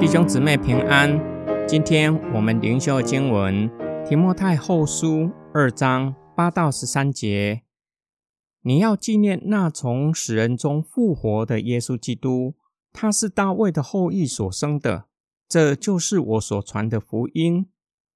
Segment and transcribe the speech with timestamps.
[0.00, 1.20] 弟兄姊妹平安，
[1.66, 3.68] 今天我们灵修经文
[4.08, 7.62] 提摩太后书二章八到十三节。
[8.62, 12.54] 你要纪念那从死人中复活的耶稣基督，
[12.92, 15.06] 他是大卫的后裔所生的，
[15.48, 17.66] 这就是我所传的福音。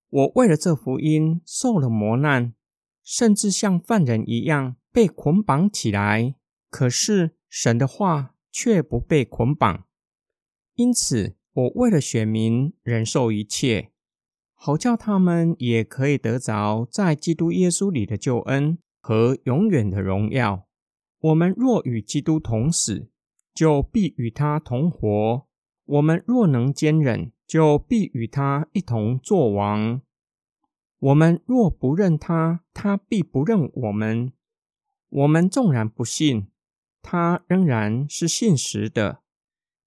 [0.09, 2.54] 我为了这福音受了磨难，
[3.02, 6.34] 甚至像犯人一样被捆绑起来。
[6.70, 9.86] 可是神的话却不被捆绑，
[10.74, 11.36] 因此。
[11.54, 13.90] 我为了选民忍受一切，
[14.54, 20.66] 好叫他们也可以得着在基督耶稣里的救恩和永远的荣耀。
[21.21, 23.10] 我们若与基督同死，
[23.52, 25.46] 就必与他同活；
[25.84, 30.00] 我们若能坚忍，就必与他一同作王。
[31.02, 34.33] 我们若不认他，他必不认我们。
[35.08, 36.47] 我们纵然不信，
[37.02, 39.22] 他仍然是信实的。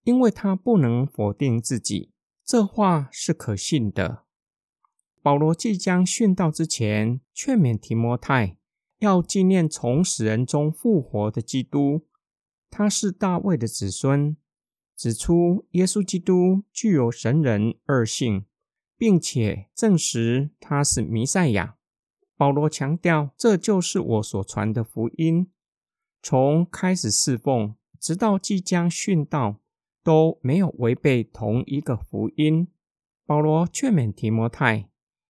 [0.03, 2.11] 因为他不能否定自己，
[2.43, 4.25] 这话是可信的。
[5.21, 8.57] 保罗即将殉道之前，劝勉提摩太
[8.99, 12.05] 要纪念从死人中复活的基督，
[12.69, 14.35] 他是大卫的子孙，
[14.97, 18.45] 指出耶稣基督具有神人二性，
[18.97, 21.75] 并且证实他是弥赛亚。
[22.37, 25.51] 保罗强调，这就是我所传的福音，
[26.21, 29.61] 从开始侍奉，直到即将殉道。
[30.05, 32.67] 都没有违背同一个福音。
[33.25, 34.87] 保罗劝勉提摩太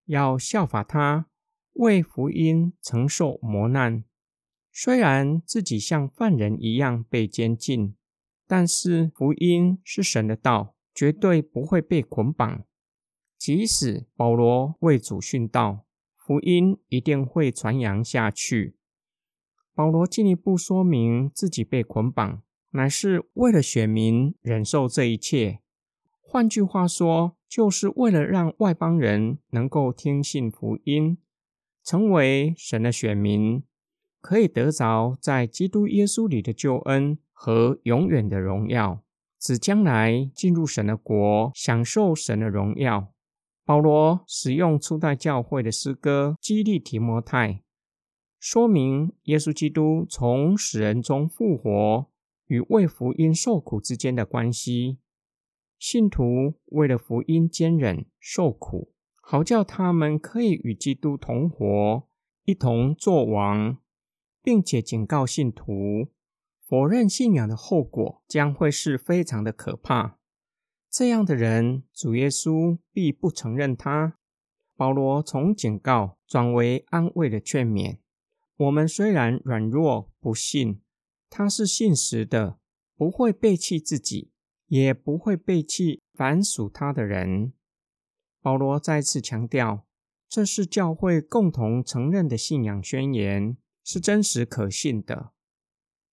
[0.08, 1.28] 要效法他，
[1.76, 4.04] 为福音承受磨难。
[4.74, 7.96] 虽然自己像犯人一样被监禁，
[8.46, 12.66] 但是福音是神的道，绝对不会被捆绑。
[13.38, 18.76] 即使保罗为主殉道，福音一定会传扬下去。
[19.74, 22.42] 保罗进一步说明自己被捆绑。
[22.72, 25.62] 乃是为了选民忍受这一切，
[26.20, 31.18] 换句话说，就是为了让外邦人能够听信福音，
[31.82, 33.64] 成为神的选民，
[34.20, 39.02] 可以得着在基督耶稣里的救恩和永远的荣耀，
[39.40, 43.14] 指将来进入神的国，享受神的荣耀。
[43.66, 47.64] 保罗使用初代教会的诗歌激励提摩太，
[48.40, 52.08] 说明耶稣基督从死人中复活。
[52.48, 55.00] 与为福音受苦之间的关系，
[55.80, 62.08] 信徒为了福音坚忍受苦，好叫他们可以与基督同活，
[62.44, 63.80] 一同作王，
[64.44, 66.12] 并且警告信徒，
[66.68, 70.20] 否认信仰的后果将会是非常的可怕。
[70.98, 74.18] 这样的人，主耶稣必不承认他。
[74.78, 77.98] 保罗从警告转为安慰的劝勉。
[78.56, 80.82] 我们虽然软弱不信。
[81.30, 82.60] 他是信实的，
[82.96, 84.32] 不会背弃自己，
[84.68, 87.52] 也不会背弃凡属他的人。
[88.42, 89.86] 保罗再次强调，
[90.30, 95.34] 这是教会共同承认的信仰宣言，是真实可信的。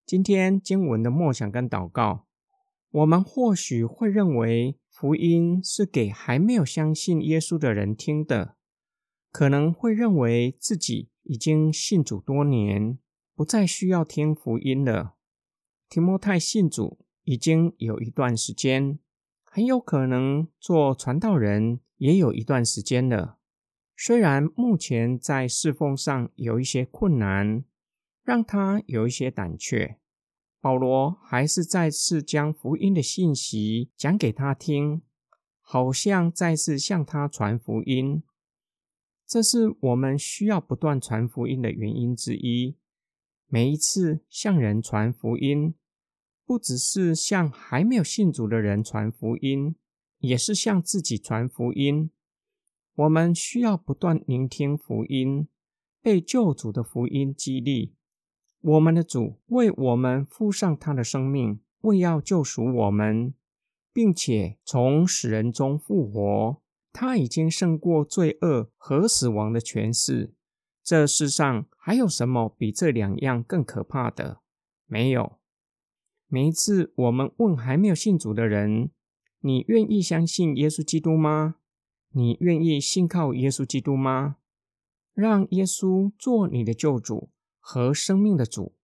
[0.05, 2.27] 今天经文的默想跟祷告，
[2.93, 8.57] 我们或许会认为福音是给还没有相信耶稣的人听的，
[9.31, 12.99] 可能会认为自己已经信主多年。
[13.35, 15.15] 不再需要听福音了。
[15.89, 18.99] 提摩太信主已经有一段时间，
[19.43, 23.39] 很有可能做传道人也有一段时间了。
[23.97, 27.65] 虽然目前在侍奉上有一些困难，
[28.23, 29.99] 让他有一些胆怯，
[30.63, 35.03] 保罗还是再次将福音的信息讲给他听，
[35.61, 38.23] 好像再次向他传福音。
[39.27, 42.77] 这是我们需要不断传福音的原因之一。
[43.49, 45.75] 每一次向人传福音，
[46.47, 49.75] 不只是向还没有信主的人传福音，
[50.19, 52.13] 也是向自己传福音。
[52.95, 55.49] 我们需要不断聆听福音，
[56.01, 57.97] 被救主的福音激励。
[58.63, 63.35] 我们的主为我们付上他的生命，为要救赎我们，
[63.93, 66.63] 并且从死人中复活。
[66.93, 70.35] 他已经胜过罪恶和死亡的权势。
[70.85, 74.41] 这世上还有什么比这两样更可怕的？
[74.87, 75.39] 没有。
[76.29, 78.91] 每一次我们问还没有信主的人
[79.41, 81.57] ：“你愿意相信耶稣基督吗？
[82.11, 84.37] 你愿意信靠耶稣基督吗？
[85.15, 87.31] 让耶稣做你的救主
[87.63, 88.75] 和生命的主。”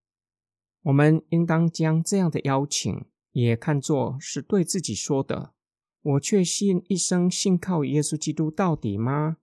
[0.85, 5.53] 我们应当将这样的邀请也看作是对自己说的
[6.01, 9.37] ：“我确信一生信靠耶稣基督到底吗？”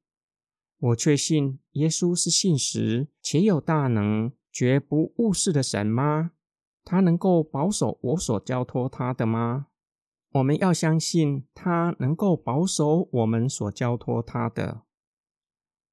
[0.79, 6.31] 我确信耶稣是信实且有大能，绝不误事的神吗？
[6.83, 9.67] 他能够保守我所交托他的吗？
[10.31, 14.83] 我们要相信他能够保守我们所交托他的。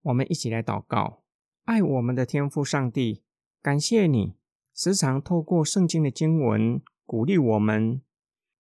[0.03, 1.23] 我们一起来祷告：
[1.65, 3.23] 爱我们的天父上帝，
[3.63, 4.35] 感谢你
[4.75, 8.03] 时常透过圣经的经文鼓励我们，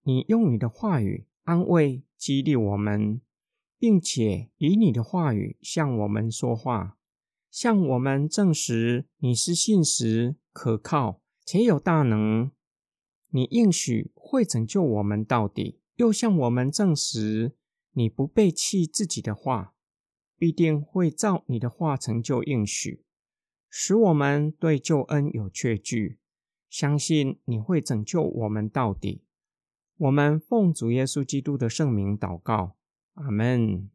[0.04, 3.20] 你用你的话语安慰激励我们，
[3.76, 6.98] 并且以你的话语向我们说话，
[7.50, 11.20] 向我们证实你是信实可靠。
[11.44, 12.52] 且有大能，
[13.30, 17.56] 你应许会拯救我们到底，又向我们证实
[17.94, 19.74] 你不背弃自己的话，
[20.38, 23.04] 必定会照你的话成就应许，
[23.74, 26.18] 使我们对救恩有确据，
[26.68, 29.22] 相信你会拯救我们到底。
[29.96, 32.76] 我们奉主耶稣基督的圣名祷告，
[33.14, 33.88] 阿门。